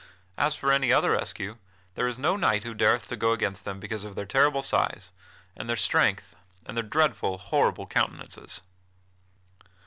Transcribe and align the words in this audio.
As 0.35 0.55
for 0.55 0.71
any 0.71 0.91
other 0.91 1.11
rescue, 1.11 1.57
there 1.93 2.07
is 2.07 2.17
no 2.17 2.35
knight 2.35 2.63
who 2.63 2.73
dareth 2.73 3.07
to 3.09 3.15
go 3.15 3.33
against 3.33 3.65
them 3.65 3.79
because 3.79 4.03
of 4.03 4.15
their 4.15 4.25
terrible 4.25 4.63
size, 4.63 5.11
and 5.55 5.69
their 5.69 5.75
strength, 5.77 6.35
and 6.65 6.75
their 6.75 6.83
dreadful, 6.83 7.37
horrible 7.37 7.85
countenances." 7.85 8.61